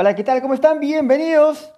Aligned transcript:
Hola, 0.00 0.14
¿qué 0.14 0.22
tal? 0.22 0.40
¿Cómo 0.40 0.54
están? 0.54 0.78
Bienvenidos. 0.78 1.74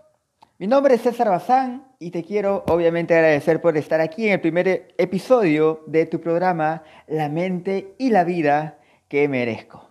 Mi 0.58 0.67
nombre 0.67 0.95
es 0.95 1.00
César 1.00 1.30
Bazán 1.30 1.87
y 1.98 2.11
te 2.11 2.22
quiero 2.22 2.64
obviamente 2.69 3.14
agradecer 3.14 3.62
por 3.62 3.79
estar 3.79 4.03
aquí 4.03 4.27
en 4.27 4.35
el 4.35 4.43
primer 4.43 4.95
episodio 4.98 5.82
de 5.87 6.04
tu 6.04 6.21
programa 6.21 6.83
La 7.06 7.30
mente 7.30 7.95
y 7.96 8.11
la 8.11 8.25
vida 8.25 8.77
que 9.09 9.27
merezco. 9.27 9.88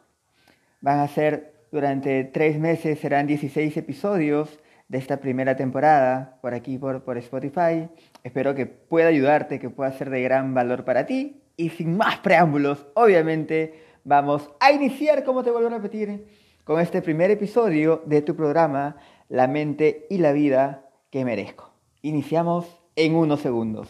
Van 0.80 1.00
a 1.00 1.08
ser 1.08 1.56
durante 1.72 2.24
tres 2.24 2.60
meses, 2.60 3.00
serán 3.00 3.26
16 3.26 3.76
episodios 3.78 4.60
de 4.90 5.00
esta 5.00 5.18
primera 5.18 5.56
temporada 5.56 6.38
por 6.44 6.54
aquí, 6.54 6.78
por, 6.78 7.04
por 7.04 7.18
Spotify. 7.18 7.90
Espero 8.24 8.54
que 8.54 8.68
pueda 8.68 9.08
ayudarte, 9.08 9.58
que 9.58 9.72
pueda 9.72 9.92
ser 9.94 10.12
de 10.12 10.22
gran 10.22 10.54
valor 10.54 10.86
para 10.86 11.08
ti. 11.08 11.42
Y 11.58 11.70
sin 11.70 11.98
más 11.98 12.20
preámbulos, 12.20 12.86
obviamente, 12.94 13.74
vamos 14.04 14.52
a 14.60 14.72
iniciar, 14.72 15.24
como 15.24 15.44
te 15.44 15.50
vuelvo 15.50 15.70
a 15.70 15.80
repetir, 15.80 16.28
con 16.70 16.80
este 16.80 17.02
primer 17.02 17.32
episodio 17.32 18.04
de 18.06 18.22
tu 18.22 18.36
programa 18.36 18.98
La 19.28 19.48
mente 19.48 20.06
y 20.08 20.20
la 20.20 20.34
vida 20.34 20.88
que 21.10 21.26
merezco. 21.26 21.72
Iniciamos 22.04 22.68
en 22.96 23.16
unos 23.16 23.40
segundos. 23.40 23.90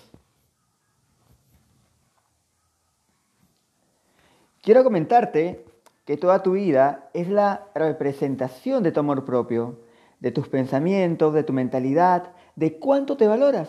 Quiero 4.61 4.85
comentarte 4.85 5.65
que 6.05 6.15
toda 6.15 6.41
tu 6.41 6.53
vida 6.53 7.09
es 7.13 7.27
la 7.27 7.67
representación 7.75 8.81
de 8.81 8.93
tu 8.93 9.01
amor 9.01 9.25
propio, 9.25 9.81
de 10.21 10.31
tus 10.31 10.47
pensamientos, 10.47 11.33
de 11.33 11.43
tu 11.43 11.51
mentalidad, 11.51 12.31
de 12.55 12.79
cuánto 12.79 13.17
te 13.17 13.27
valoras, 13.27 13.67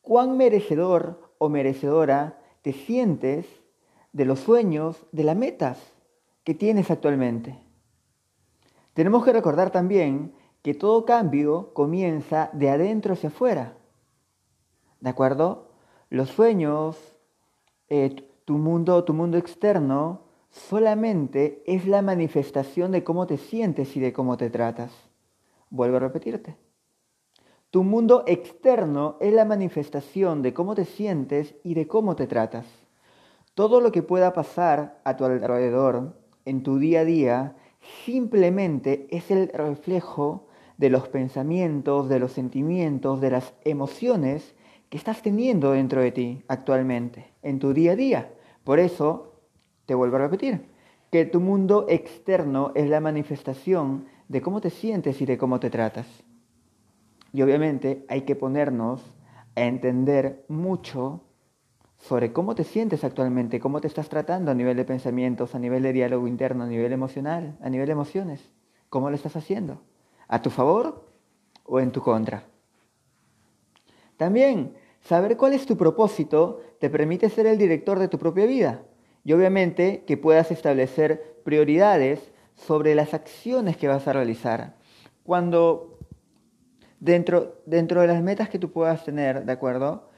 cuán 0.00 0.36
merecedor 0.36 1.34
o 1.38 1.48
merecedora 1.48 2.38
te 2.62 2.72
sientes 2.72 3.46
de 4.12 4.26
los 4.26 4.38
sueños, 4.38 5.06
de 5.10 5.24
las 5.24 5.36
metas 5.36 5.92
que 6.44 6.54
tienes 6.54 6.88
actualmente. 6.88 7.71
Tenemos 8.94 9.24
que 9.24 9.32
recordar 9.32 9.70
también 9.70 10.34
que 10.62 10.74
todo 10.74 11.04
cambio 11.04 11.72
comienza 11.74 12.50
de 12.52 12.70
adentro 12.70 13.14
hacia 13.14 13.30
afuera. 13.30 13.76
¿De 15.00 15.10
acuerdo? 15.10 15.72
Los 16.10 16.30
sueños, 16.30 16.96
eh, 17.88 18.14
tu, 18.44 18.58
mundo, 18.58 19.02
tu 19.04 19.14
mundo 19.14 19.38
externo, 19.38 20.22
solamente 20.50 21.62
es 21.66 21.86
la 21.86 22.02
manifestación 22.02 22.92
de 22.92 23.02
cómo 23.02 23.26
te 23.26 23.38
sientes 23.38 23.96
y 23.96 24.00
de 24.00 24.12
cómo 24.12 24.36
te 24.36 24.50
tratas. 24.50 24.92
Vuelvo 25.70 25.96
a 25.96 26.00
repetirte. 26.00 26.56
Tu 27.70 27.82
mundo 27.82 28.24
externo 28.26 29.16
es 29.20 29.32
la 29.32 29.46
manifestación 29.46 30.42
de 30.42 30.52
cómo 30.52 30.74
te 30.74 30.84
sientes 30.84 31.54
y 31.64 31.72
de 31.72 31.88
cómo 31.88 32.14
te 32.14 32.26
tratas. 32.26 32.66
Todo 33.54 33.80
lo 33.80 33.90
que 33.90 34.02
pueda 34.02 34.34
pasar 34.34 35.00
a 35.04 35.16
tu 35.16 35.24
alrededor, 35.24 36.14
en 36.44 36.62
tu 36.62 36.78
día 36.78 37.00
a 37.00 37.04
día, 37.04 37.56
simplemente 38.04 39.06
es 39.10 39.30
el 39.30 39.48
reflejo 39.48 40.46
de 40.78 40.90
los 40.90 41.08
pensamientos, 41.08 42.08
de 42.08 42.18
los 42.18 42.32
sentimientos, 42.32 43.20
de 43.20 43.30
las 43.30 43.54
emociones 43.64 44.54
que 44.88 44.96
estás 44.96 45.22
teniendo 45.22 45.72
dentro 45.72 46.00
de 46.00 46.12
ti 46.12 46.42
actualmente, 46.48 47.32
en 47.42 47.58
tu 47.58 47.72
día 47.72 47.92
a 47.92 47.96
día. 47.96 48.34
Por 48.64 48.78
eso, 48.78 49.40
te 49.86 49.94
vuelvo 49.94 50.16
a 50.16 50.20
repetir, 50.20 50.66
que 51.10 51.24
tu 51.24 51.40
mundo 51.40 51.86
externo 51.88 52.72
es 52.74 52.88
la 52.88 53.00
manifestación 53.00 54.06
de 54.28 54.40
cómo 54.40 54.60
te 54.60 54.70
sientes 54.70 55.20
y 55.20 55.26
de 55.26 55.38
cómo 55.38 55.60
te 55.60 55.70
tratas. 55.70 56.06
Y 57.32 57.42
obviamente 57.42 58.04
hay 58.08 58.22
que 58.22 58.36
ponernos 58.36 59.02
a 59.54 59.62
entender 59.62 60.44
mucho 60.48 61.22
sobre 62.02 62.32
cómo 62.32 62.56
te 62.56 62.64
sientes 62.64 63.04
actualmente, 63.04 63.60
cómo 63.60 63.80
te 63.80 63.86
estás 63.86 64.08
tratando 64.08 64.50
a 64.50 64.54
nivel 64.54 64.76
de 64.76 64.84
pensamientos, 64.84 65.54
a 65.54 65.60
nivel 65.60 65.84
de 65.84 65.92
diálogo 65.92 66.26
interno, 66.26 66.64
a 66.64 66.66
nivel 66.66 66.92
emocional, 66.92 67.56
a 67.62 67.70
nivel 67.70 67.86
de 67.86 67.92
emociones. 67.92 68.40
¿Cómo 68.88 69.08
lo 69.08 69.14
estás 69.14 69.36
haciendo? 69.36 69.80
¿A 70.26 70.42
tu 70.42 70.50
favor 70.50 71.08
o 71.64 71.78
en 71.78 71.92
tu 71.92 72.02
contra? 72.02 72.44
También, 74.16 74.74
saber 75.00 75.36
cuál 75.36 75.52
es 75.52 75.64
tu 75.64 75.76
propósito 75.76 76.60
te 76.80 76.90
permite 76.90 77.30
ser 77.30 77.46
el 77.46 77.56
director 77.56 78.00
de 78.00 78.08
tu 78.08 78.18
propia 78.18 78.46
vida 78.46 78.82
y 79.24 79.32
obviamente 79.32 80.02
que 80.04 80.16
puedas 80.16 80.50
establecer 80.50 81.40
prioridades 81.44 82.32
sobre 82.56 82.96
las 82.96 83.14
acciones 83.14 83.76
que 83.76 83.86
vas 83.86 84.08
a 84.08 84.12
realizar. 84.12 84.74
Cuando 85.22 85.98
dentro, 86.98 87.62
dentro 87.64 88.00
de 88.00 88.08
las 88.08 88.22
metas 88.24 88.48
que 88.48 88.58
tú 88.58 88.72
puedas 88.72 89.04
tener, 89.04 89.44
¿de 89.44 89.52
acuerdo? 89.52 90.10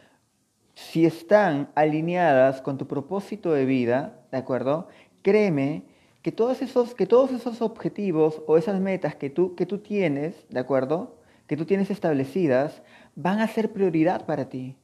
Si 0.75 1.07
están 1.07 1.71
alineadas 1.75 2.61
con 2.61 2.79
tu 2.79 2.87
propósito 2.87 3.53
de 3.53 3.65
vida, 3.65 4.19
¿de 4.33 4.39
acuerdo? 4.39 4.89
Créeme 5.23 5.85
que 6.23 6.33
todos 6.33 6.63
esos, 6.63 6.95
que 6.95 7.07
todos 7.07 7.33
esos 7.33 7.63
objetivos 7.63 8.43
o 8.47 8.57
esas 8.57 8.81
metas 8.81 9.15
que 9.15 9.31
tú, 9.31 9.55
que 9.55 9.67
tú 9.67 9.79
tienes, 9.79 10.35
¿de 10.49 10.61
acuerdo? 10.61 11.17
Que 11.47 11.57
tú 11.57 11.65
tienes 11.65 11.91
establecidas, 11.91 12.83
van 13.15 13.41
a 13.41 13.49
ser 13.49 13.73
prioridad 13.73 14.27
para 14.27 14.49
ti. 14.49 14.77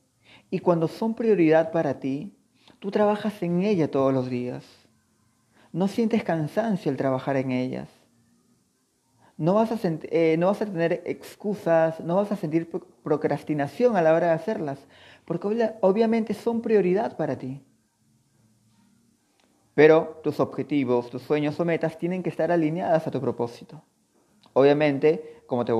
Y 0.50 0.60
cuando 0.60 0.86
son 0.86 1.14
prioridad 1.14 1.72
para 1.72 1.98
ti, 1.98 2.32
tú 2.78 2.90
trabajas 2.90 3.42
en 3.42 3.62
ellas 3.62 3.90
todos 3.90 4.12
los 4.12 4.28
días. 4.28 4.64
No 5.72 5.88
sientes 5.88 6.24
cansancio 6.24 6.90
al 6.90 6.96
trabajar 6.96 7.36
en 7.36 7.52
ellas. 7.52 7.88
No 9.40 9.54
vas, 9.54 9.72
a 9.72 9.78
eh, 9.82 10.36
no 10.38 10.48
vas 10.48 10.60
a 10.60 10.66
tener 10.66 11.02
excusas, 11.06 11.98
no 12.00 12.16
vas 12.16 12.30
a 12.30 12.36
sentir 12.36 12.70
procrastinación 13.02 13.96
a 13.96 14.02
la 14.02 14.12
hora 14.12 14.26
de 14.26 14.32
hacerlas, 14.34 14.86
porque 15.24 15.70
obviamente 15.80 16.34
son 16.34 16.60
prioridad 16.60 17.16
para 17.16 17.38
ti. 17.38 17.62
Pero 19.74 20.20
tus 20.22 20.40
objetivos, 20.40 21.08
tus 21.08 21.22
sueños 21.22 21.58
o 21.58 21.64
metas 21.64 21.96
tienen 21.96 22.22
que 22.22 22.28
estar 22.28 22.52
alineadas 22.52 23.06
a 23.06 23.10
tu 23.10 23.18
propósito. 23.18 23.82
Obviamente, 24.52 25.40
como 25.46 25.64
te, 25.64 25.72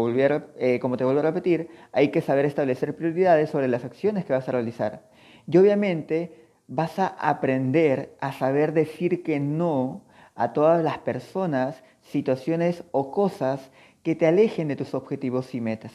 eh, 0.57 0.81
como 0.81 0.97
te 0.97 1.05
vuelvo 1.05 1.21
a 1.21 1.25
repetir, 1.25 1.69
hay 1.93 2.09
que 2.09 2.23
saber 2.23 2.47
establecer 2.47 2.97
prioridades 2.97 3.51
sobre 3.51 3.69
las 3.69 3.85
acciones 3.85 4.25
que 4.25 4.33
vas 4.33 4.49
a 4.49 4.53
realizar. 4.53 5.11
Y 5.47 5.59
obviamente 5.59 6.47
vas 6.67 6.99
a 6.99 7.09
aprender 7.09 8.17
a 8.21 8.33
saber 8.33 8.73
decir 8.73 9.23
que 9.23 9.39
no 9.39 10.01
a 10.35 10.55
todas 10.55 10.83
las 10.83 10.97
personas, 10.97 11.83
situaciones 12.11 12.85
o 12.93 13.11
cosas 13.11 13.71
que 14.03 14.15
te 14.15 14.27
alejen 14.27 14.69
de 14.69 14.77
tus 14.77 14.95
objetivos 14.95 15.55
y 15.55 15.61
metas. 15.61 15.93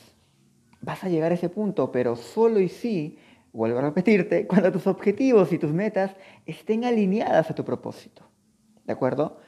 Vas 0.81 1.03
a 1.03 1.09
llegar 1.09 1.31
a 1.31 1.35
ese 1.35 1.49
punto, 1.49 1.91
pero 1.91 2.15
solo 2.15 2.59
y 2.59 2.69
sí 2.69 3.17
vuelvo 3.55 3.79
a 3.79 3.83
repetirte, 3.83 4.45
cuando 4.47 4.71
tus 4.71 4.85
objetivos 4.85 5.51
y 5.53 5.57
tus 5.57 5.71
metas 5.71 6.15
estén 6.45 6.83
alineadas 6.83 7.49
a 7.49 7.55
tu 7.55 7.63
propósito. 7.63 8.23
¿De 8.85 8.93
acuerdo? 8.93 9.39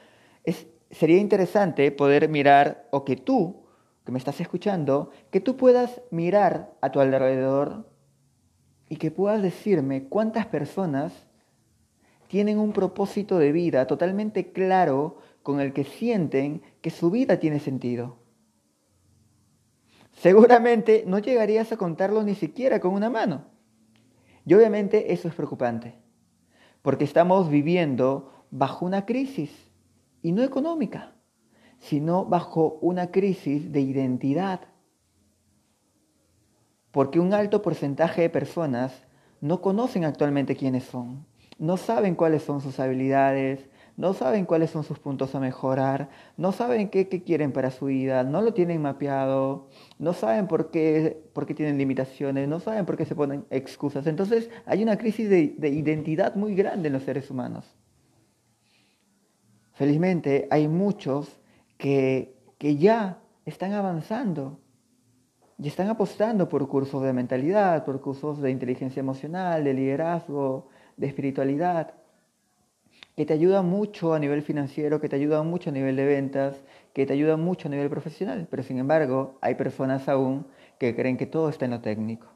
Es, 0.44 0.66
sería 0.90 1.18
interesante 1.18 1.92
poder 1.92 2.28
mirar, 2.28 2.88
o 2.90 3.04
que 3.04 3.16
tú, 3.16 3.64
que 4.04 4.12
me 4.12 4.18
estás 4.18 4.40
escuchando, 4.40 5.10
que 5.30 5.40
tú 5.40 5.56
puedas 5.56 6.00
mirar 6.10 6.72
a 6.80 6.90
tu 6.90 7.00
alrededor 7.00 7.86
y 8.88 8.96
que 8.96 9.10
puedas 9.10 9.42
decirme 9.42 10.04
cuántas 10.04 10.46
personas 10.46 11.12
tienen 12.26 12.58
un 12.58 12.72
propósito 12.72 13.38
de 13.38 13.52
vida 13.52 13.86
totalmente 13.86 14.52
claro 14.52 15.18
con 15.48 15.60
el 15.60 15.72
que 15.72 15.84
sienten 15.84 16.60
que 16.82 16.90
su 16.90 17.10
vida 17.10 17.38
tiene 17.38 17.58
sentido. 17.58 18.16
Seguramente 20.12 21.04
no 21.06 21.20
llegarías 21.20 21.72
a 21.72 21.78
contarlo 21.78 22.22
ni 22.22 22.34
siquiera 22.34 22.80
con 22.80 22.92
una 22.92 23.08
mano. 23.08 23.46
Y 24.44 24.52
obviamente 24.52 25.10
eso 25.10 25.26
es 25.26 25.34
preocupante, 25.34 25.94
porque 26.82 27.04
estamos 27.04 27.48
viviendo 27.48 28.44
bajo 28.50 28.84
una 28.84 29.06
crisis, 29.06 29.50
y 30.20 30.32
no 30.32 30.42
económica, 30.42 31.14
sino 31.78 32.26
bajo 32.26 32.78
una 32.82 33.10
crisis 33.10 33.72
de 33.72 33.80
identidad. 33.80 34.60
Porque 36.90 37.20
un 37.20 37.32
alto 37.32 37.62
porcentaje 37.62 38.20
de 38.20 38.28
personas 38.28 39.06
no 39.40 39.62
conocen 39.62 40.04
actualmente 40.04 40.56
quiénes 40.56 40.84
son, 40.84 41.24
no 41.58 41.78
saben 41.78 42.16
cuáles 42.16 42.42
son 42.42 42.60
sus 42.60 42.78
habilidades, 42.78 43.66
no 43.98 44.12
saben 44.12 44.44
cuáles 44.44 44.70
son 44.70 44.84
sus 44.84 45.00
puntos 45.00 45.34
a 45.34 45.40
mejorar, 45.40 46.08
no 46.36 46.52
saben 46.52 46.88
qué, 46.88 47.08
quieren 47.08 47.50
para 47.50 47.72
su 47.72 47.86
vida, 47.86 48.22
no 48.22 48.42
lo 48.42 48.54
tienen 48.54 48.80
mapeado, 48.80 49.66
no 49.98 50.12
saben 50.12 50.46
por 50.46 50.70
qué, 50.70 51.20
por 51.32 51.46
qué 51.46 51.54
tienen 51.54 51.78
limitaciones, 51.78 52.46
no 52.46 52.60
saben 52.60 52.86
por 52.86 52.96
qué 52.96 53.04
se 53.04 53.16
ponen 53.16 53.44
excusas. 53.50 54.06
Entonces 54.06 54.50
hay 54.66 54.84
una 54.84 54.98
crisis 54.98 55.28
de, 55.28 55.56
de 55.58 55.70
identidad 55.70 56.36
muy 56.36 56.54
grande 56.54 56.86
en 56.86 56.92
los 56.92 57.02
seres 57.02 57.28
humanos. 57.28 57.74
Felizmente 59.72 60.46
hay 60.52 60.68
muchos 60.68 61.40
que, 61.76 62.36
que 62.56 62.76
ya 62.76 63.18
están 63.46 63.72
avanzando 63.72 64.60
y 65.58 65.66
están 65.66 65.88
apostando 65.88 66.48
por 66.48 66.68
cursos 66.68 67.02
de 67.02 67.12
mentalidad, 67.12 67.84
por 67.84 68.00
cursos 68.00 68.40
de 68.40 68.52
inteligencia 68.52 69.00
emocional, 69.00 69.64
de 69.64 69.74
liderazgo, 69.74 70.68
de 70.96 71.08
espiritualidad 71.08 71.94
que 73.18 73.26
te 73.26 73.34
ayuda 73.34 73.62
mucho 73.62 74.14
a 74.14 74.20
nivel 74.20 74.42
financiero, 74.42 75.00
que 75.00 75.08
te 75.08 75.16
ayuda 75.16 75.42
mucho 75.42 75.70
a 75.70 75.72
nivel 75.72 75.96
de 75.96 76.06
ventas, 76.06 76.54
que 76.92 77.04
te 77.04 77.14
ayuda 77.14 77.36
mucho 77.36 77.66
a 77.66 77.70
nivel 77.72 77.90
profesional. 77.90 78.46
Pero 78.48 78.62
sin 78.62 78.78
embargo, 78.78 79.38
hay 79.40 79.56
personas 79.56 80.08
aún 80.08 80.46
que 80.78 80.94
creen 80.94 81.16
que 81.16 81.26
todo 81.26 81.48
está 81.48 81.64
en 81.64 81.72
lo 81.72 81.80
técnico. 81.80 82.28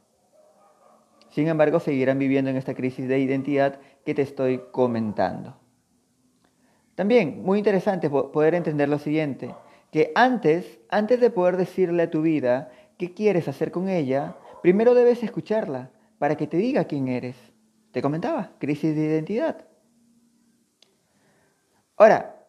Sin 1.31 1.47
embargo, 1.47 1.79
seguirán 1.79 2.19
viviendo 2.19 2.51
en 2.51 2.57
esta 2.57 2.75
crisis 2.75 3.07
de 3.07 3.21
identidad 3.21 3.79
que 4.05 4.13
te 4.13 4.23
estoy 4.23 4.61
comentando. 4.73 5.57
También, 6.97 7.45
muy 7.45 7.59
interesante 7.59 8.11
poder 8.11 8.57
entender 8.57 8.89
lo 8.89 8.99
siguiente, 8.99 9.55
que 9.93 10.11
antes, 10.17 10.81
antes 10.89 11.21
de 11.21 11.31
poder 11.31 11.59
decirle 11.59 12.03
a 12.03 12.11
tu 12.11 12.23
vida 12.23 12.73
qué 12.99 13.15
quieres 13.15 13.47
hacer 13.47 13.71
con 13.71 13.89
ella, 13.89 14.35
primero 14.63 14.95
debes 14.95 15.23
escucharla 15.23 15.93
para 16.19 16.37
que 16.37 16.49
te 16.49 16.57
diga 16.57 16.87
quién 16.87 17.07
eres. 17.07 17.37
Te 17.93 18.03
comentaba, 18.03 18.51
crisis 18.59 18.97
de 18.97 19.03
identidad. 19.03 19.72
Ahora, 22.03 22.49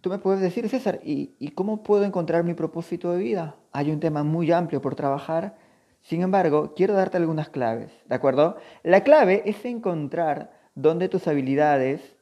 tú 0.00 0.10
me 0.10 0.18
puedes 0.18 0.40
decir, 0.40 0.68
César, 0.68 0.98
¿y, 1.04 1.36
¿y, 1.38 1.52
cómo 1.52 1.84
puedo 1.84 2.02
encontrar 2.02 2.42
mi 2.42 2.54
propósito 2.54 3.12
de 3.12 3.22
vida? 3.22 3.54
Hay 3.70 3.92
un 3.92 4.00
tema 4.00 4.24
muy 4.24 4.50
amplio 4.50 4.82
por 4.82 4.96
trabajar. 4.96 5.56
Sin 6.00 6.20
embargo, 6.20 6.74
quiero 6.74 6.94
darte 6.94 7.16
algunas 7.16 7.48
claves, 7.48 7.92
¿de 8.06 8.14
acuerdo? 8.16 8.56
La 8.82 9.04
clave 9.04 9.44
es 9.46 9.64
encontrar 9.64 10.50
dónde 10.74 11.08
tus 11.08 11.28
habilidades, 11.28 12.16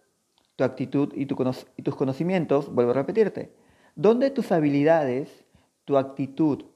tu 0.55 0.65
actitud 0.65 1.15
y, 1.17 1.23
y 1.23 1.83
tus 1.83 1.97
conocimientos, 1.97 2.71
vuelvo 2.71 2.91
a 2.91 2.97
repetirte, 2.97 3.55
dónde 3.95 4.29
tus 4.29 4.53
habilidades, 4.53 5.47
tu 5.87 5.97
actitud 5.97 6.67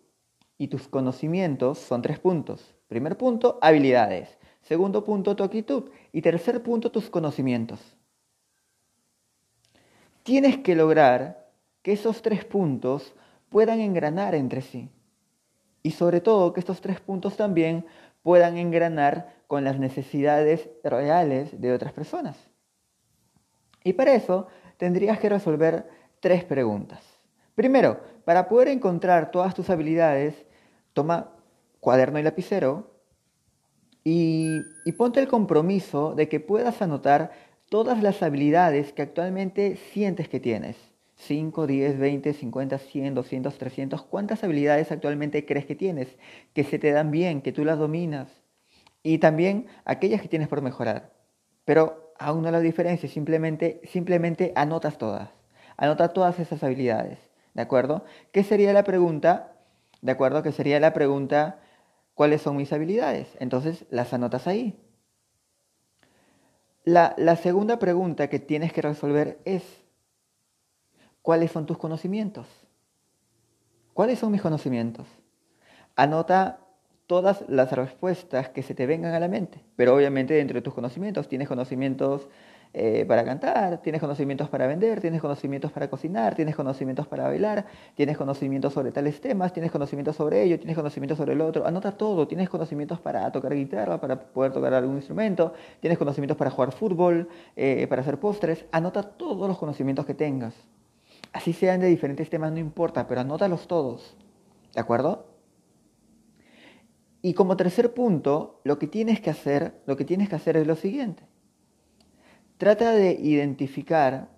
y 0.57 0.69
tus 0.69 0.89
conocimientos 0.89 1.77
son 1.77 2.01
tres 2.01 2.19
puntos. 2.19 2.75
Primer 2.89 3.19
punto, 3.19 3.59
habilidades. 3.61 4.39
Segundo 4.63 5.05
punto, 5.05 5.37
tu 5.37 5.45
actitud. 5.45 5.91
Y 6.11 6.23
tercer 6.23 6.63
punto, 6.63 6.91
tus 6.91 7.11
conocimientos. 7.11 8.00
Tienes 10.31 10.59
que 10.59 10.77
lograr 10.77 11.51
que 11.83 11.93
esos 11.93 12.23
tres 12.23 12.45
puntos 12.45 13.17
puedan 13.49 13.81
engranar 13.81 14.37
entre 14.37 14.63
sí. 14.63 14.89
Y 15.83 15.91
sobre 15.91 16.21
todo 16.21 16.53
que 16.53 16.61
estos 16.61 16.81
tres 16.81 17.01
puntos 17.01 17.37
también 17.37 17.85
puedan 18.23 18.57
engranar 18.57 19.35
con 19.49 19.65
las 19.65 19.81
necesidades 19.81 20.71
reales 20.85 21.61
de 21.61 21.73
otras 21.73 21.93
personas. 21.93 22.37
Y 23.83 23.95
para 23.95 24.15
eso 24.15 24.47
tendrías 24.77 25.19
que 25.19 25.29
resolver 25.29 25.89
tres 26.21 26.45
preguntas. 26.45 27.03
Primero, 27.57 27.99
para 28.25 28.49
poder 28.49 28.69
encontrar 28.69 29.33
todas 29.33 29.53
tus 29.53 29.69
habilidades, 29.69 30.47
toma 30.93 31.33
cuaderno 31.81 32.21
y 32.21 32.23
lapicero 32.23 33.01
y, 34.05 34.63
ponte 34.97 35.19
el 35.19 35.27
compromiso 35.27 36.15
de 36.15 36.29
que 36.29 36.39
puedas 36.39 36.81
anotar 36.83 37.33
todas 37.71 38.03
las 38.03 38.23
habilidades 38.23 38.93
que 38.93 39.03
actualmente 39.03 39.77
sientes 39.77 40.29
que 40.29 40.41
tienes. 40.41 40.77
5, 41.17 41.67
10, 41.67 41.99
20, 41.99 42.35
50, 42.35 42.79
100, 42.79 43.15
200, 43.15 43.59
300. 43.59 44.03
¿Cuántas 44.03 44.43
habilidades 44.43 44.91
actualmente 44.91 45.47
crees 45.47 45.67
que 45.67 45.77
tienes? 45.77 46.09
Que 46.53 46.65
se 46.65 46.79
te 46.79 46.91
dan 46.91 47.11
bien, 47.11 47.41
que 47.43 47.53
tú 47.53 47.65
las 47.65 47.79
dominas. 47.79 48.29
Y 49.03 49.19
también 49.19 49.67
aquellas 49.85 50.21
que 50.21 50.29
tienes 50.29 50.49
por 50.49 50.63
mejorar. 50.63 51.13
Pero 51.65 52.13
aún 52.19 52.43
no 52.43 52.51
la 52.51 52.61
diferencia, 52.61 53.09
simplemente, 53.09 53.81
simplemente 53.85 54.53
anotas 54.57 54.99
todas. 54.99 55.31
Anota 55.77 56.09
todas 56.09 56.41
esas 56.41 56.63
habilidades. 56.65 57.19
¿De 57.55 57.63
acuerdo? 57.63 58.05
¿Qué 58.33 58.43
sería 58.43 58.73
la 58.73 58.83
pregunta? 58.83 59.53
¿De 60.03 60.11
acuerdo? 60.11 60.43
¿Qué 60.43 60.51
sería 60.51 60.81
la 60.81 60.93
pregunta? 60.93 61.61
¿Cuáles 62.15 62.43
son 62.43 62.57
mis 62.57 62.73
habilidades? 62.73 63.29
Entonces 63.39 63.85
las 63.91 64.13
anotas 64.13 64.49
ahí. 64.49 64.77
La, 66.85 67.15
la 67.19 67.37
segunda 67.37 67.79
pregunta 67.79 68.29
que 68.29 68.39
tienes 68.39 68.73
que 68.73 68.83
resolver 68.83 69.39
es, 69.45 69.63
¿cuáles 71.23 71.51
son 71.51 71.67
tus 71.67 71.79
conocimientos? 71.79 72.47
¿Cuáles 73.93 74.19
son 74.19 74.33
mis 74.33 74.41
conocimientos? 74.41 75.07
Anota 75.95 76.61
todas 77.07 77.45
las 77.49 77.73
respuestas 77.73 78.49
que 78.51 78.63
se 78.63 78.75
te 78.75 78.87
vengan 78.87 79.15
a 79.15 79.21
la 79.21 79.29
mente, 79.29 79.63
pero 79.77 79.95
obviamente 79.95 80.35
dentro 80.35 80.55
de 80.55 80.63
tus 80.63 80.75
conocimientos 80.75 81.29
tienes 81.29 81.49
conocimientos 81.49 82.29
eh, 82.73 83.05
para 83.05 83.25
cantar, 83.25 83.83
tienes 83.83 84.01
conocimientos 84.01 84.49
para 84.49 84.69
vender, 84.69 85.01
tienes 85.01 85.21
conocimientos 85.21 85.73
para 85.73 85.91
cocinar, 85.91 86.37
tienes 86.37 86.55
conocimientos 86.55 87.09
para 87.09 87.25
bailar, 87.25 87.67
tienes 87.97 88.17
conocimientos 88.17 88.73
sobre 88.73 88.93
tales 88.93 89.21
temas, 89.21 89.53
tienes 89.53 89.73
conocimientos 89.73 90.15
sobre 90.15 90.45
ello, 90.45 90.57
tienes 90.57 90.77
conocimientos 90.77 91.19
sobre 91.19 91.33
el 91.33 91.41
otro. 91.41 91.67
Anota 91.67 91.91
todo, 91.93 92.29
tienes 92.29 92.49
conocimientos 92.49 93.01
para 93.01 93.31
tocar 93.33 93.55
guitarra, 93.55 94.01
para 94.01 94.21
poder 94.21 94.53
tocar 94.53 94.73
algún 94.73 94.97
instrumento, 94.97 95.53
tienes 95.81 95.99
conocimientos 95.99 96.37
para 96.37 96.51
jugar 96.51 96.71
fútbol, 96.71 97.29
eh, 97.57 97.87
para 97.89 98.03
hacer 98.03 98.21
postres. 98.21 98.65
Anota 98.71 99.03
todos 99.03 99.49
los 99.49 99.59
conocimientos 99.59 100.07
que 100.07 100.15
tengas. 100.15 100.55
Así 101.33 101.53
sean 101.53 101.81
de 101.81 101.89
diferentes 101.89 102.31
temas, 102.31 102.53
no 102.53 102.59
importa, 102.59 103.09
pero 103.09 103.21
anótalos 103.21 103.67
todos. 103.67 104.17
¿De 104.75 104.81
acuerdo? 104.81 105.27
Y 107.21 107.35
como 107.35 107.57
tercer 107.57 107.93
punto, 107.95 108.61
lo 108.63 108.79
que 108.79 108.87
tienes 108.87 109.21
que 109.21 109.31
hacer, 109.31 109.75
lo 109.87 109.97
que 109.97 110.05
tienes 110.05 110.29
que 110.29 110.37
hacer 110.37 110.57
es 110.57 110.67
lo 110.67 110.77
siguiente. 110.77 111.30
Trata 112.61 112.93
de 112.93 113.13
identificar, 113.13 114.29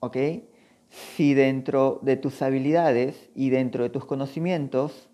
¿ok? 0.00 0.18
Si 0.90 1.32
dentro 1.32 1.98
de 2.02 2.18
tus 2.18 2.42
habilidades 2.42 3.30
y 3.34 3.48
dentro 3.48 3.84
de 3.84 3.88
tus 3.88 4.04
conocimientos 4.04 5.08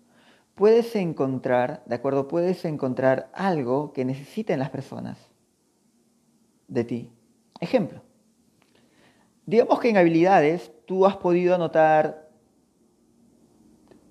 puedes 0.53 0.97
encontrar, 0.97 1.81
¿de 1.85 1.95
acuerdo? 1.95 2.27
Puedes 2.27 2.65
encontrar 2.65 3.31
algo 3.33 3.93
que 3.93 4.03
necesiten 4.03 4.59
las 4.59 4.69
personas 4.69 5.17
de 6.67 6.83
ti. 6.83 7.09
Ejemplo. 7.61 8.01
Digamos 9.45 9.79
que 9.79 9.87
en 9.87 9.95
habilidades 9.95 10.73
tú 10.85 11.05
has 11.05 11.15
podido 11.15 11.55
anotar, 11.55 12.27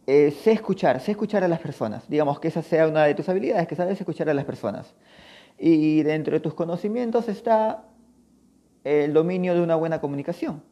eh, 0.07 0.31
sé 0.31 0.53
escuchar, 0.53 0.99
sé 1.01 1.11
escuchar 1.11 1.45
a 1.45 1.49
las 1.49 1.61
personas. 1.61 2.09
Digamos 2.09 2.41
que 2.41 2.49
esa 2.49 2.63
sea 2.63 2.89
una 2.89 3.05
de 3.05 3.15
tus 3.15 3.29
habilidades, 3.29 3.69
que 3.69 3.77
sabes 3.77 4.01
escuchar 4.01 4.31
a 4.31 4.35
las 4.35 4.47
personas. 4.47 4.95
Y 5.59 6.03
dentro 6.05 6.33
de 6.33 6.41
tus 6.41 6.55
conocimientos 6.55 7.29
está 7.29 7.85
el 8.85 9.12
dominio 9.12 9.55
de 9.55 9.61
una 9.61 9.77
buena 9.77 10.00
comunicación. 10.00 10.62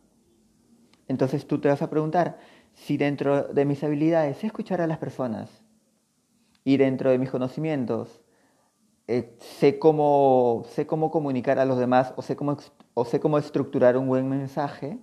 Entonces 1.06 1.46
tú 1.46 1.60
te 1.60 1.69
vas 1.69 1.82
a 1.82 1.90
preguntar 1.90 2.38
si 2.75 2.96
dentro 2.96 3.44
de 3.44 3.64
mis 3.64 3.82
habilidades 3.82 4.44
escuchar 4.44 4.81
a 4.81 4.87
las 4.87 4.99
personas 4.99 5.50
y 6.64 6.76
dentro 6.76 7.10
de 7.10 7.19
mis 7.19 7.31
conocimientos 7.31 8.20
eh, 9.10 9.34
sé, 9.38 9.78
cómo, 9.78 10.64
sé 10.69 10.87
cómo 10.87 11.10
comunicar 11.10 11.58
a 11.58 11.64
los 11.64 11.78
demás 11.78 12.12
o 12.16 12.22
sé 12.22 12.37
cómo, 12.37 12.58
o 12.93 13.05
sé 13.06 13.20
cómo 13.20 13.38
estructurar 13.38 13.96
un 13.96 14.06
buen 14.06 14.28
mensaje, 14.28 14.99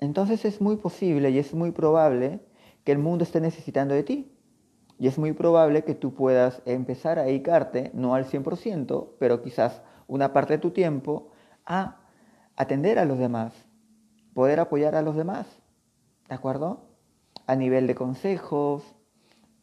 entonces 0.00 0.44
es 0.44 0.60
muy 0.60 0.76
posible 0.76 1.30
y 1.30 1.38
es 1.38 1.54
muy 1.54 1.70
probable 1.70 2.40
que 2.82 2.90
el 2.90 2.98
mundo 2.98 3.22
esté 3.22 3.40
necesitando 3.40 3.94
de 3.94 4.02
ti. 4.02 4.30
Y 4.98 5.06
es 5.06 5.16
muy 5.18 5.32
probable 5.32 5.84
que 5.84 5.94
tú 5.94 6.14
puedas 6.14 6.60
empezar 6.66 7.18
a 7.18 7.24
dedicarte, 7.24 7.90
no 7.94 8.14
al 8.14 8.26
100%, 8.26 9.10
pero 9.18 9.42
quizás 9.42 9.82
una 10.06 10.32
parte 10.32 10.54
de 10.54 10.58
tu 10.58 10.70
tiempo, 10.70 11.30
a 11.66 12.03
atender 12.56 12.98
a 12.98 13.04
los 13.04 13.18
demás, 13.18 13.52
poder 14.32 14.60
apoyar 14.60 14.94
a 14.94 15.02
los 15.02 15.16
demás, 15.16 15.46
¿de 16.28 16.34
acuerdo? 16.34 16.88
A 17.46 17.56
nivel 17.56 17.86
de 17.86 17.94
consejos, 17.94 18.94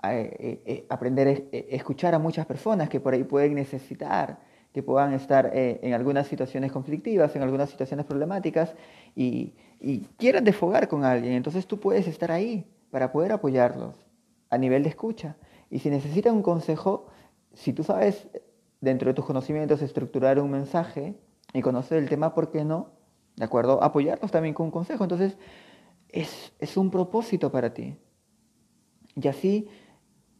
eh, 0.03 0.61
eh, 0.65 0.85
aprender 0.89 1.27
a 1.27 1.31
eh, 1.31 1.67
escuchar 1.71 2.15
a 2.15 2.19
muchas 2.19 2.47
personas 2.47 2.89
que 2.89 2.99
por 2.99 3.13
ahí 3.13 3.23
pueden 3.23 3.53
necesitar, 3.53 4.39
que 4.73 4.81
puedan 4.81 5.13
estar 5.13 5.51
en 5.53 5.93
algunas 5.93 6.27
situaciones 6.27 6.71
conflictivas, 6.71 7.35
en 7.35 7.41
algunas 7.41 7.69
situaciones 7.69 8.05
problemáticas 8.05 8.73
y, 9.17 9.53
y 9.81 9.99
quieran 10.17 10.45
desfogar 10.45 10.87
con 10.87 11.03
alguien. 11.03 11.33
Entonces 11.33 11.67
tú 11.67 11.77
puedes 11.77 12.07
estar 12.07 12.31
ahí 12.31 12.65
para 12.89 13.11
poder 13.11 13.33
apoyarlos 13.33 13.95
a 14.49 14.57
nivel 14.57 14.83
de 14.83 14.89
escucha. 14.89 15.35
Y 15.69 15.79
si 15.79 15.89
necesitan 15.89 16.35
un 16.35 16.41
consejo, 16.41 17.07
si 17.53 17.73
tú 17.73 17.83
sabes 17.83 18.29
dentro 18.79 19.09
de 19.09 19.13
tus 19.13 19.25
conocimientos 19.25 19.81
estructurar 19.81 20.39
un 20.39 20.51
mensaje, 20.51 21.15
y 21.53 21.61
conocer 21.61 21.97
el 21.97 22.09
tema, 22.09 22.33
¿por 22.33 22.51
qué 22.51 22.63
no? 22.63 22.91
¿De 23.35 23.45
acuerdo? 23.45 23.83
Apoyarlos 23.83 24.31
también 24.31 24.53
con 24.53 24.67
un 24.67 24.71
consejo. 24.71 25.03
Entonces, 25.03 25.37
es, 26.09 26.53
es 26.59 26.77
un 26.77 26.91
propósito 26.91 27.51
para 27.51 27.73
ti. 27.73 27.97
Y 29.15 29.27
así 29.27 29.67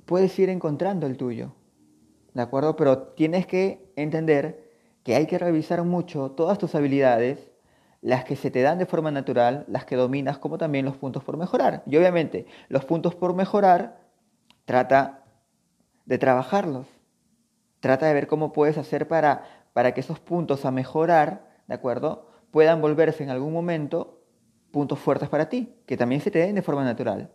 puedes 0.05 0.37
ir 0.39 0.49
encontrando 0.49 1.07
el 1.07 1.17
tuyo. 1.17 1.53
¿De 2.33 2.41
acuerdo? 2.41 2.75
Pero 2.75 2.99
tienes 2.99 3.45
que 3.45 3.91
entender 3.95 4.71
que 5.03 5.15
hay 5.15 5.25
que 5.25 5.37
revisar 5.37 5.83
mucho 5.83 6.31
todas 6.31 6.57
tus 6.57 6.75
habilidades, 6.75 7.51
las 8.01 8.23
que 8.23 8.35
se 8.35 8.51
te 8.51 8.61
dan 8.61 8.79
de 8.79 8.85
forma 8.85 9.11
natural, 9.11 9.65
las 9.67 9.85
que 9.85 9.95
dominas, 9.95 10.37
como 10.37 10.57
también 10.57 10.85
los 10.85 10.97
puntos 10.97 11.23
por 11.23 11.37
mejorar. 11.37 11.83
Y 11.85 11.97
obviamente, 11.97 12.45
los 12.69 12.85
puntos 12.85 13.15
por 13.15 13.35
mejorar, 13.35 14.01
trata 14.65 15.23
de 16.05 16.17
trabajarlos. 16.17 16.87
Trata 17.79 18.07
de 18.07 18.13
ver 18.13 18.27
cómo 18.27 18.53
puedes 18.53 18.77
hacer 18.77 19.07
para 19.07 19.43
para 19.73 19.93
que 19.93 20.01
esos 20.01 20.19
puntos 20.19 20.65
a 20.65 20.71
mejorar, 20.71 21.49
¿de 21.67 21.73
acuerdo? 21.73 22.27
Puedan 22.51 22.81
volverse 22.81 23.23
en 23.23 23.29
algún 23.29 23.53
momento 23.53 24.21
puntos 24.71 24.99
fuertes 24.99 25.29
para 25.29 25.49
ti, 25.49 25.75
que 25.85 25.97
también 25.97 26.21
se 26.21 26.31
te 26.31 26.39
den 26.39 26.55
de 26.55 26.61
forma 26.61 26.83
natural. 26.83 27.31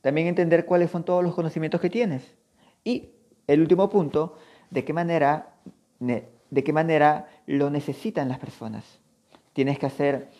También 0.00 0.26
entender 0.26 0.66
cuáles 0.66 0.90
son 0.90 1.04
todos 1.04 1.24
los 1.24 1.34
conocimientos 1.34 1.80
que 1.80 1.90
tienes. 1.90 2.36
Y 2.84 3.10
el 3.46 3.60
último 3.60 3.88
punto, 3.88 4.36
de 4.70 4.84
qué 4.84 4.92
manera, 4.92 5.54
de 5.98 6.64
qué 6.64 6.72
manera 6.72 7.28
lo 7.46 7.70
necesitan 7.70 8.28
las 8.28 8.38
personas. 8.38 9.00
Tienes 9.52 9.78
que 9.78 9.86
hacer 9.86 10.30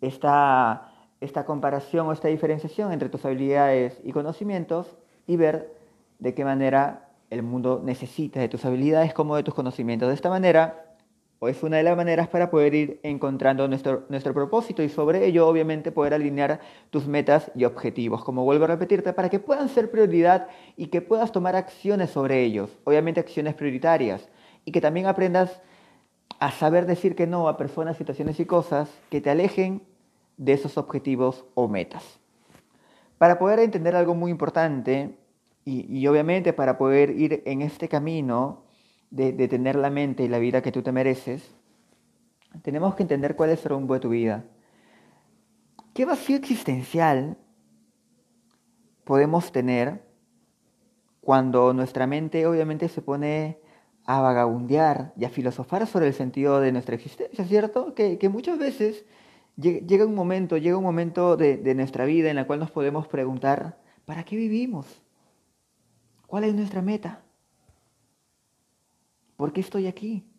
esta, 0.00 0.92
esta 1.20 1.44
comparación 1.44 2.06
o 2.06 2.12
esta 2.12 2.28
diferenciación 2.28 2.92
entre 2.92 3.08
tus 3.08 3.24
habilidades 3.24 3.98
y 4.04 4.12
conocimientos 4.12 4.96
y 5.26 5.36
ver 5.36 5.74
de 6.18 6.34
qué 6.34 6.44
manera 6.44 7.07
el 7.30 7.42
mundo 7.42 7.80
necesita 7.84 8.40
de 8.40 8.48
tus 8.48 8.64
habilidades 8.64 9.12
como 9.12 9.36
de 9.36 9.42
tus 9.42 9.54
conocimientos. 9.54 10.08
De 10.08 10.14
esta 10.14 10.30
manera, 10.30 10.96
o 11.40 11.48
es 11.48 11.62
una 11.62 11.76
de 11.76 11.82
las 11.82 11.96
maneras 11.96 12.28
para 12.28 12.50
poder 12.50 12.74
ir 12.74 13.00
encontrando 13.02 13.68
nuestro, 13.68 14.06
nuestro 14.08 14.34
propósito 14.34 14.82
y 14.82 14.88
sobre 14.88 15.24
ello 15.24 15.46
obviamente 15.46 15.92
poder 15.92 16.14
alinear 16.14 16.60
tus 16.90 17.06
metas 17.06 17.50
y 17.54 17.64
objetivos, 17.64 18.24
como 18.24 18.44
vuelvo 18.44 18.64
a 18.64 18.68
repetirte, 18.68 19.12
para 19.12 19.28
que 19.28 19.38
puedan 19.38 19.68
ser 19.68 19.90
prioridad 19.90 20.48
y 20.76 20.86
que 20.88 21.00
puedas 21.00 21.30
tomar 21.30 21.54
acciones 21.54 22.10
sobre 22.10 22.42
ellos, 22.42 22.70
obviamente 22.84 23.20
acciones 23.20 23.54
prioritarias, 23.54 24.28
y 24.64 24.72
que 24.72 24.80
también 24.80 25.06
aprendas 25.06 25.62
a 26.40 26.50
saber 26.50 26.86
decir 26.86 27.14
que 27.14 27.26
no 27.26 27.48
a 27.48 27.56
personas, 27.56 27.96
situaciones 27.96 28.38
y 28.40 28.44
cosas 28.44 28.90
que 29.10 29.20
te 29.20 29.30
alejen 29.30 29.82
de 30.36 30.52
esos 30.52 30.78
objetivos 30.78 31.44
o 31.54 31.68
metas. 31.68 32.18
Para 33.18 33.38
poder 33.38 33.58
entender 33.58 33.96
algo 33.96 34.14
muy 34.14 34.30
importante, 34.30 35.16
y, 35.68 36.06
obviamente 36.06 36.54
para 36.54 36.78
poder 36.78 37.10
ir 37.10 37.42
en 37.44 37.60
este 37.60 37.88
camino 37.88 38.64
de, 39.10 39.32
de, 39.32 39.48
tener 39.48 39.76
la 39.76 39.90
mente 39.90 40.22
y 40.22 40.28
la 40.28 40.38
vida 40.38 40.62
que 40.62 40.72
tú 40.72 40.82
te 40.82 40.92
mereces, 40.92 41.54
tenemos 42.62 42.94
que 42.94 43.02
entender 43.02 43.36
cuál 43.36 43.50
es 43.50 43.62
el 43.64 43.70
rumbo 43.70 43.94
de 43.94 44.00
tu 44.00 44.08
vida. 44.08 44.44
¿Qué 45.92 46.06
vacío 46.06 46.36
existencial 46.36 47.36
podemos 49.04 49.52
tener 49.52 50.02
cuando 51.20 51.74
nuestra 51.74 52.06
mente 52.06 52.46
obviamente 52.46 52.88
se 52.88 53.02
pone 53.02 53.58
a 54.06 54.22
vagabundear 54.22 55.12
y 55.18 55.26
a 55.26 55.28
filosofar 55.28 55.86
sobre 55.86 56.06
el 56.06 56.14
sentido 56.14 56.60
de 56.60 56.72
nuestra 56.72 56.94
existencia, 56.94 57.44
¿cierto? 57.44 57.94
Que, 57.94 58.16
que 58.16 58.30
muchas 58.30 58.58
veces 58.58 59.04
llega 59.56 60.06
un 60.06 60.14
momento, 60.14 60.56
llega 60.56 60.78
un 60.78 60.84
momento 60.84 61.36
de, 61.36 61.58
de 61.58 61.74
nuestra 61.74 62.06
vida 62.06 62.30
en 62.30 62.38
el 62.38 62.46
cual 62.46 62.60
nos 62.60 62.70
podemos 62.70 63.06
preguntar, 63.06 63.78
¿para 64.06 64.24
qué 64.24 64.36
vivimos? 64.36 65.02
¿Cuál 66.28 66.44
es 66.44 66.54
nuestra 66.54 66.82
meta? 66.82 67.22
¿Por 69.38 69.54
qué 69.54 69.62
estoy 69.62 69.86
aquí? 69.86 70.30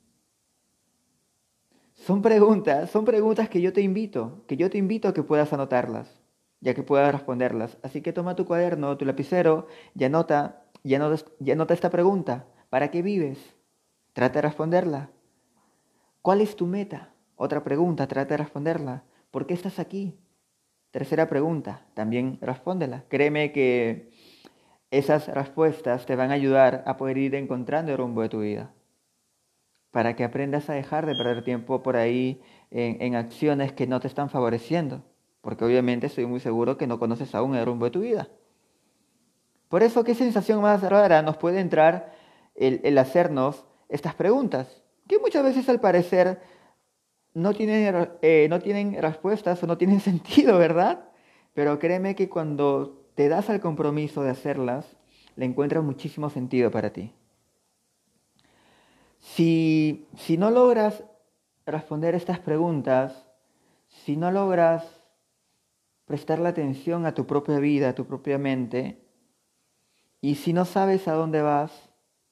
Son 1.95 2.21
preguntas, 2.21 2.91
son 2.91 3.05
preguntas 3.05 3.49
que 3.49 3.59
yo 3.59 3.73
te 3.73 3.81
invito, 3.81 4.43
que 4.47 4.55
yo 4.55 4.69
te 4.69 4.77
invito 4.77 5.07
a 5.07 5.15
que 5.15 5.23
puedas 5.23 5.51
anotarlas, 5.51 6.21
ya 6.61 6.75
que 6.75 6.83
puedas 6.83 7.11
responderlas. 7.11 7.79
Así 7.81 8.01
que 8.01 8.13
toma 8.13 8.35
tu 8.35 8.45
cuaderno, 8.45 8.95
tu 8.97 9.05
lapicero 9.05 9.65
y 9.95 10.03
anota, 10.03 10.63
y 10.83 10.93
anota, 10.93 11.25
y 11.39 11.49
anota 11.49 11.73
esta 11.73 11.89
pregunta. 11.89 12.45
¿Para 12.69 12.91
qué 12.91 13.01
vives? 13.01 13.39
Trata 14.13 14.35
de 14.35 14.41
responderla. 14.43 15.09
¿Cuál 16.21 16.41
es 16.41 16.55
tu 16.55 16.67
meta? 16.67 17.15
Otra 17.35 17.63
pregunta, 17.63 18.07
trata 18.07 18.35
de 18.35 18.37
responderla. 18.37 19.05
¿Por 19.31 19.47
qué 19.47 19.55
estás 19.55 19.79
aquí? 19.79 20.19
Tercera 20.91 21.27
pregunta, 21.27 21.87
también 21.95 22.37
respóndela. 22.41 23.05
Créeme 23.09 23.51
que 23.51 24.11
esas 24.91 25.27
respuestas 25.27 26.05
te 26.05 26.15
van 26.15 26.31
a 26.31 26.35
ayudar 26.35 26.83
a 26.85 26.97
poder 26.97 27.17
ir 27.17 27.35
encontrando 27.35 27.91
el 27.91 27.97
rumbo 27.97 28.21
de 28.21 28.29
tu 28.29 28.39
vida. 28.39 28.73
Para 29.91 30.15
que 30.15 30.23
aprendas 30.23 30.69
a 30.69 30.73
dejar 30.73 31.05
de 31.05 31.15
perder 31.15 31.43
tiempo 31.43 31.81
por 31.83 31.95
ahí 31.95 32.41
en, 32.71 33.15
acciones 33.15 33.71
que 33.73 33.87
no 33.87 33.99
te 33.99 34.07
están 34.07 34.29
favoreciendo. 34.29 35.03
Porque 35.41 35.65
obviamente 35.65 36.07
estoy 36.07 36.25
muy 36.25 36.39
seguro 36.39 36.77
que 36.77 36.87
no 36.87 36.99
conoces 36.99 37.33
aún 37.33 37.55
el 37.55 37.65
rumbo 37.65 37.85
de 37.85 37.91
tu 37.91 38.01
vida. 38.01 38.27
Por 39.67 39.83
eso, 39.83 40.03
¿qué 40.03 40.15
sensación 40.15 40.61
más 40.61 40.81
rara 40.81 41.21
nos 41.21 41.37
puede 41.37 41.59
entrar 41.59 42.13
el, 42.55 42.97
hacernos 42.97 43.65
estas 43.87 44.15
preguntas? 44.15 44.83
Que 45.07 45.19
muchas 45.19 45.43
veces 45.43 45.69
al 45.69 45.79
parecer 45.79 46.41
no 47.33 47.53
tienen, 47.53 48.09
eh, 48.21 48.47
no 48.49 48.59
tienen 48.59 48.99
respuestas 49.01 49.61
o 49.63 49.67
no 49.67 49.77
tienen 49.77 49.99
sentido, 50.01 50.57
¿verdad? 50.57 51.09
Pero 51.53 51.79
créeme 51.79 52.15
que 52.15 52.29
cuando 52.29 52.98
te 53.19 53.27
das 53.27 53.49
al 53.49 53.59
compromiso 53.59 54.23
de 54.23 54.29
hacerlas, 54.29 54.95
le 55.35 55.43
encuentras 55.43 55.83
muchísimo 55.83 56.29
sentido 56.29 56.71
para 56.71 56.93
ti. 56.93 57.11
Si, 59.19 60.07
si 60.15 60.37
no 60.37 60.49
logras 60.51 61.03
responder 61.65 62.15
estas 62.15 62.39
preguntas, 62.39 63.27
si 63.89 64.15
no 64.15 64.31
logras 64.31 64.85
prestar 66.05 66.39
la 66.39 66.47
atención 66.47 67.05
a 67.05 67.13
tu 67.13 67.27
propia 67.27 67.59
vida, 67.59 67.89
a 67.89 67.93
tu 67.93 68.05
propia 68.05 68.37
mente, 68.37 69.05
y 70.21 70.35
si 70.35 70.53
no 70.53 70.63
sabes 70.63 71.09
a 71.09 71.13
dónde 71.13 71.41
vas, 71.41 71.73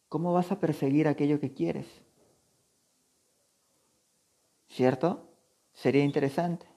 ¿cómo 0.07 0.31
vas 0.31 0.53
a 0.53 0.61
perseguir 0.61 1.09
aquello 1.09 1.41
que 1.41 1.53
quieres? 1.53 1.87
¿Cierto? 4.69 5.27
Sería 5.73 6.05
interesante. 6.05 6.76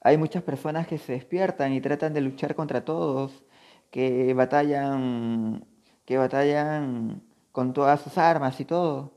Hay 0.00 0.16
muchas 0.16 0.42
personas 0.42 0.86
que 0.86 0.98
se 0.98 1.12
despiertan 1.12 1.72
y 1.72 1.80
tratan 1.80 2.14
de 2.14 2.20
luchar 2.20 2.54
contra 2.54 2.84
todos, 2.84 3.44
que 3.90 4.32
batallan, 4.34 5.64
que 6.04 6.18
batallan 6.18 7.22
con 7.52 7.72
todas 7.72 8.00
sus 8.00 8.16
armas 8.16 8.60
y 8.60 8.64
todo. 8.64 9.12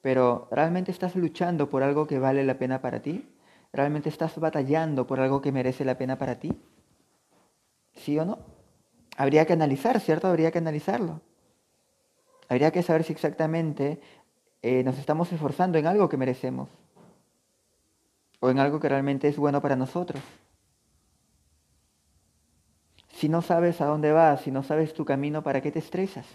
Pero 0.00 0.48
¿realmente 0.50 0.90
estás 0.90 1.16
luchando 1.16 1.68
por 1.68 1.82
algo 1.82 2.06
que 2.06 2.18
vale 2.18 2.44
la 2.44 2.58
pena 2.58 2.80
para 2.80 3.02
ti? 3.02 3.28
¿Realmente 3.72 4.08
estás 4.08 4.38
batallando 4.38 5.06
por 5.06 5.20
algo 5.20 5.42
que 5.42 5.52
merece 5.52 5.84
la 5.84 5.98
pena 5.98 6.16
para 6.16 6.38
ti? 6.38 6.58
¿Sí 7.94 8.18
o 8.18 8.24
no? 8.24 8.38
Habría 9.18 9.44
que 9.46 9.52
analizar, 9.52 10.00
¿cierto? 10.00 10.28
Habría 10.28 10.50
que 10.50 10.58
analizarlo. 10.58 11.20
Habría 12.48 12.70
que 12.70 12.82
saber 12.82 13.04
si 13.04 13.12
exactamente 13.12 14.00
eh, 14.62 14.82
nos 14.84 14.98
estamos 14.98 15.32
esforzando 15.32 15.78
en 15.78 15.86
algo 15.86 16.08
que 16.08 16.16
merecemos 16.16 16.68
o 18.40 18.50
en 18.50 18.58
algo 18.58 18.80
que 18.80 18.88
realmente 18.88 19.28
es 19.28 19.36
bueno 19.36 19.60
para 19.60 19.76
nosotros. 19.76 20.22
Si 23.08 23.28
no 23.28 23.40
sabes 23.40 23.80
a 23.80 23.86
dónde 23.86 24.12
vas, 24.12 24.42
si 24.42 24.50
no 24.50 24.62
sabes 24.62 24.92
tu 24.92 25.04
camino, 25.04 25.42
¿para 25.42 25.62
qué 25.62 25.72
te 25.72 25.78
estresas? 25.78 26.26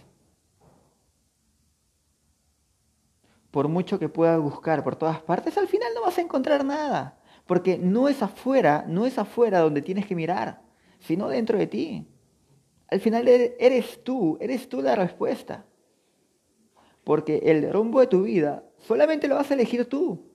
Por 3.51 3.67
mucho 3.67 4.00
que 4.00 4.10
puedas 4.10 4.39
buscar 4.39 4.84
por 4.84 4.96
todas 4.96 5.22
partes, 5.22 5.58
al 5.58 5.67
final 5.67 5.91
no 5.93 6.01
vas 6.01 6.17
a 6.17 6.22
encontrar 6.22 6.65
nada. 6.65 7.20
Porque 7.46 7.77
no 7.77 8.08
es 8.08 8.24
afuera, 8.24 8.86
no 8.88 9.05
es 9.05 9.20
afuera 9.20 9.60
donde 9.60 9.81
tienes 9.81 10.08
que 10.08 10.15
mirar, 10.15 10.62
sino 11.00 11.27
dentro 11.27 11.58
de 11.58 11.67
ti. 11.67 12.08
Al 12.88 13.00
final 13.00 13.27
eres 13.27 14.03
tú, 14.03 14.38
eres 14.41 14.67
tú 14.67 14.81
la 14.81 14.96
respuesta. 14.96 15.65
Porque 17.03 17.41
el 17.46 17.72
rumbo 17.72 18.00
de 18.00 18.08
tu 18.08 18.24
vida 18.24 18.63
solamente 18.79 19.27
lo 19.27 19.36
vas 19.36 19.51
a 19.51 19.53
elegir 19.53 19.86
tú. 19.86 20.30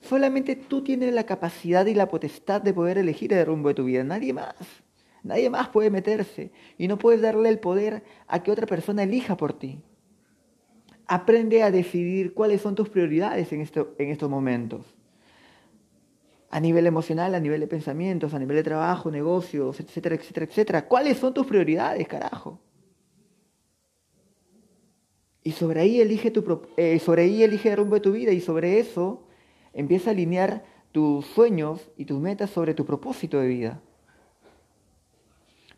Solamente 0.00 0.56
tú 0.56 0.82
tienes 0.82 1.12
la 1.12 1.24
capacidad 1.24 1.86
y 1.86 1.94
la 1.94 2.08
potestad 2.08 2.62
de 2.62 2.72
poder 2.72 2.98
elegir 2.98 3.32
el 3.32 3.46
rumbo 3.46 3.68
de 3.68 3.74
tu 3.74 3.84
vida, 3.84 4.04
nadie 4.04 4.32
más. 4.32 4.54
Nadie 5.22 5.50
más 5.50 5.68
puede 5.68 5.90
meterse 5.90 6.52
y 6.78 6.86
no 6.86 6.98
puedes 6.98 7.20
darle 7.20 7.48
el 7.48 7.58
poder 7.58 8.04
a 8.28 8.42
que 8.42 8.52
otra 8.52 8.66
persona 8.66 9.02
elija 9.02 9.36
por 9.36 9.52
ti. 9.52 9.82
Aprende 11.08 11.64
a 11.64 11.72
decidir 11.72 12.32
cuáles 12.32 12.60
son 12.60 12.76
tus 12.76 12.88
prioridades 12.88 13.52
en, 13.52 13.60
en 13.60 14.10
estos 14.10 14.30
momentos. 14.30 14.86
A 16.50 16.60
nivel 16.60 16.86
emocional, 16.86 17.34
a 17.34 17.40
nivel 17.40 17.60
de 17.60 17.66
pensamientos, 17.66 18.34
a 18.34 18.38
nivel 18.38 18.56
de 18.56 18.62
trabajo, 18.62 19.10
negocios, 19.10 19.80
etcétera, 19.80 20.14
etcétera, 20.14 20.46
etcétera. 20.46 20.86
¿Cuáles 20.86 21.18
son 21.18 21.34
tus 21.34 21.46
prioridades, 21.46 22.06
carajo? 22.06 22.60
Y 25.42 25.52
sobre 25.52 25.80
ahí 25.80 26.00
elige, 26.00 26.32
eh, 26.76 26.98
sobre 27.00 27.22
ahí 27.22 27.42
elige 27.42 27.70
el 27.70 27.76
rumbo 27.78 27.96
de 27.96 28.00
tu 28.00 28.12
vida 28.12 28.30
y 28.30 28.40
sobre 28.40 28.78
eso 28.78 29.25
Empieza 29.76 30.08
a 30.10 30.12
alinear 30.14 30.64
tus 30.90 31.26
sueños 31.26 31.90
y 31.98 32.06
tus 32.06 32.18
metas 32.18 32.48
sobre 32.48 32.72
tu 32.72 32.86
propósito 32.86 33.38
de 33.38 33.46
vida. 33.46 33.80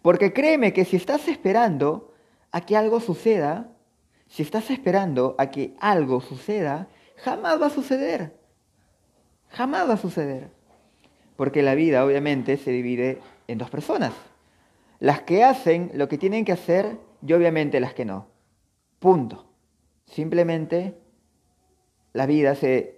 Porque 0.03 0.33
créeme 0.33 0.73
que 0.73 0.85
si 0.85 0.95
estás 0.95 1.27
esperando 1.27 2.15
a 2.53 2.61
que 2.61 2.77
algo 2.77 3.01
suceda, 3.01 3.73
si 4.29 4.45
estás 4.45 4.71
esperando 4.71 5.35
a 5.37 5.51
que 5.51 5.75
algo 5.81 6.21
suceda, 6.21 6.87
jamás 7.17 7.61
va 7.61 7.67
a 7.67 7.71
suceder. 7.71 8.39
Jamás 9.49 9.89
va 9.89 9.95
a 9.95 9.99
suceder. 9.99 10.53
Porque 11.35 11.63
la 11.63 11.75
vida 11.75 12.05
obviamente 12.05 12.57
se 12.57 12.71
divide 12.71 13.19
en 13.49 13.59
dos 13.59 13.71
personas. 13.71 14.13
Las 15.01 15.23
que 15.23 15.43
hacen 15.43 15.91
lo 15.95 16.09
que 16.09 16.19
tienen 16.19 16.45
que 16.45 16.53
hacer 16.53 16.99
y 17.27 17.33
obviamente 17.33 17.81
las 17.81 17.95
que 17.95 18.05
no. 18.05 18.29
Punto. 19.01 19.53
Simplemente 20.07 20.97
la 22.13 22.27
vida 22.27 22.55
se 22.55 22.98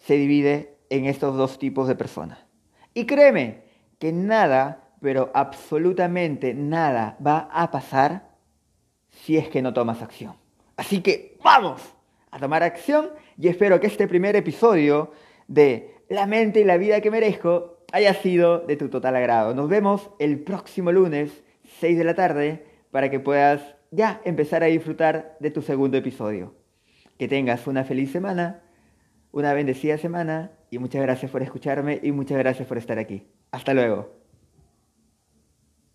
se 0.00 0.14
divide 0.14 0.76
en 0.90 1.06
estos 1.06 1.36
dos 1.36 1.58
tipos 1.58 1.88
de 1.88 1.94
personas. 1.94 2.38
Y 2.92 3.06
créeme 3.06 3.62
que 3.98 4.12
nada, 4.12 4.90
pero 5.00 5.30
absolutamente 5.34 6.52
nada 6.54 7.16
va 7.24 7.48
a 7.52 7.70
pasar 7.70 8.30
si 9.10 9.36
es 9.36 9.48
que 9.48 9.62
no 9.62 9.72
tomas 9.72 10.02
acción. 10.02 10.34
Así 10.76 11.00
que 11.00 11.38
vamos 11.44 11.82
a 12.30 12.38
tomar 12.38 12.62
acción 12.62 13.10
y 13.38 13.48
espero 13.48 13.80
que 13.80 13.86
este 13.86 14.08
primer 14.08 14.36
episodio 14.36 15.12
de 15.46 15.94
La 16.08 16.26
mente 16.26 16.60
y 16.60 16.64
la 16.64 16.76
vida 16.76 17.00
que 17.00 17.10
merezco 17.10 17.84
haya 17.92 18.14
sido 18.14 18.60
de 18.60 18.76
tu 18.76 18.88
total 18.88 19.16
agrado. 19.16 19.54
Nos 19.54 19.68
vemos 19.68 20.10
el 20.18 20.40
próximo 20.40 20.90
lunes, 20.90 21.44
6 21.78 21.98
de 21.98 22.04
la 22.04 22.14
tarde, 22.14 22.66
para 22.90 23.10
que 23.10 23.20
puedas 23.20 23.76
ya 23.90 24.20
empezar 24.24 24.62
a 24.62 24.66
disfrutar 24.66 25.36
de 25.38 25.50
tu 25.50 25.62
segundo 25.62 25.96
episodio. 25.96 26.54
Que 27.16 27.28
tengas 27.28 27.66
una 27.66 27.84
feliz 27.84 28.10
semana 28.10 28.62
una 29.32 29.52
bendecida 29.54 29.98
semana 29.98 30.52
y 30.70 30.78
muchas 30.78 31.02
gracias 31.02 31.30
por 31.30 31.42
escucharme 31.42 32.00
y 32.02 32.12
muchas 32.12 32.38
gracias 32.38 32.66
por 32.66 32.78
estar 32.78 32.98
aquí. 32.98 33.26
Hasta 33.50 33.74
luego. 33.74 34.19